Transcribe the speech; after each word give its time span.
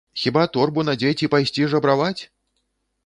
Хіба 0.19 0.45
торбу 0.55 0.85
надзець 0.87 1.19
і 1.27 1.31
пайсці 1.35 1.69
жабраваць? 1.75 2.21